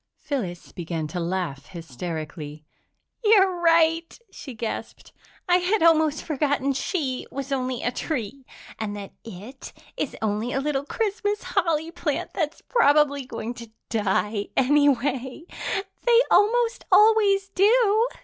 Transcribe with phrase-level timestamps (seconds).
[0.17, 2.65] Phyllis began to laugh hysterically.
[3.23, 5.13] "You're right!" she gasped.
[5.47, 8.43] "I had almost forgotten she was only a tree.
[8.79, 14.47] And that it is only a little Christmas holly plant that's probably going to die,
[14.57, 15.43] anyway
[16.07, 18.09] they almost always do."